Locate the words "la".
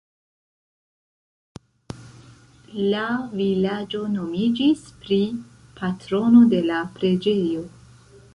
2.93-3.03, 6.73-6.81